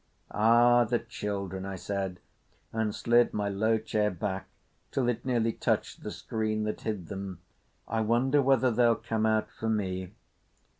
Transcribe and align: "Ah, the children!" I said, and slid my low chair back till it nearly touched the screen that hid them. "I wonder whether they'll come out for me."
"Ah, 0.31 0.83
the 0.83 0.97
children!" 0.97 1.63
I 1.63 1.75
said, 1.75 2.19
and 2.73 2.95
slid 2.95 3.35
my 3.35 3.49
low 3.49 3.77
chair 3.77 4.09
back 4.09 4.47
till 4.89 5.07
it 5.07 5.23
nearly 5.25 5.53
touched 5.53 6.01
the 6.01 6.09
screen 6.09 6.63
that 6.63 6.81
hid 6.81 7.05
them. 7.07 7.39
"I 7.87 8.01
wonder 8.01 8.41
whether 8.41 8.71
they'll 8.71 8.95
come 8.95 9.27
out 9.27 9.51
for 9.51 9.69
me." 9.69 10.09